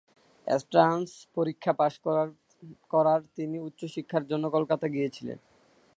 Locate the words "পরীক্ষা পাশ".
1.35-1.93